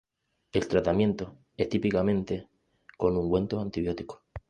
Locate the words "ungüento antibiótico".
3.15-4.23